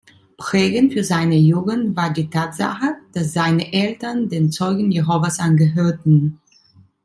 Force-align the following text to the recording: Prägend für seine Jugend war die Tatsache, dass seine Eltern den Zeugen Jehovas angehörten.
Prägend 0.35 0.93
für 0.93 1.03
seine 1.03 1.35
Jugend 1.35 1.95
war 1.95 2.09
die 2.09 2.27
Tatsache, 2.27 2.95
dass 3.13 3.33
seine 3.33 3.71
Eltern 3.71 4.29
den 4.29 4.51
Zeugen 4.51 4.89
Jehovas 4.89 5.37
angehörten. 5.37 6.39